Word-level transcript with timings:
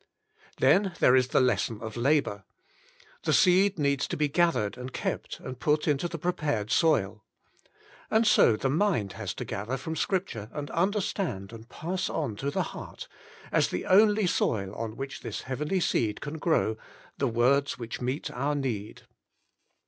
Then 0.57 0.93
there 0.99 1.15
is 1.15 1.27
tpie 1.27 1.43
Lesson 1.45 1.79
of 1.79 1.95
Labour. 1.95 2.43
The 3.21 3.33
seed 3.33 3.77
needs 3.77 4.07
to 4.07 4.17
be 4.17 4.27
gathered, 4.29 4.75
and 4.75 4.91
kept, 4.91 5.39
and 5.41 5.59
put 5.59 5.87
into 5.87 6.07
the 6.07 6.17
prepared 6.17 6.71
soil. 6.71 7.23
And 8.09 8.25
so 8.25 8.55
the 8.55 8.67
mind 8.67 9.13
has 9.13 9.35
to 9.35 9.45
gather 9.45 9.77
from 9.77 9.95
scripture 9.95 10.49
and 10.53 10.71
understand 10.71 11.53
and 11.53 11.69
pass 11.69 12.09
on 12.09 12.35
to 12.37 12.49
the 12.49 12.63
heart, 12.73 13.07
as 13.51 13.67
the 13.67 13.85
only 13.85 14.25
soil 14.25 14.73
on 14.73 14.95
which 14.97 15.21
this 15.21 15.41
heavenly 15.41 15.79
seed 15.79 16.19
can 16.19 16.39
grow, 16.39 16.77
the 17.19 17.27
words 17.27 17.77
which 17.77 18.01
meet 18.01 18.31
our 18.31 18.55
need. 18.55 19.03